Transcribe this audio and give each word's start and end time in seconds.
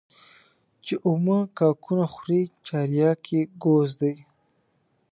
چي 0.83 0.93
اومه 1.07 1.39
کاکونه 1.57 2.05
خوري 2.13 2.41
چارياک 2.67 3.21
يې 3.33 3.41
گوز 3.63 3.89
دى. 4.01 4.15